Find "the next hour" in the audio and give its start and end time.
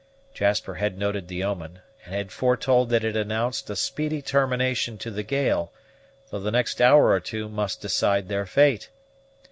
6.39-7.11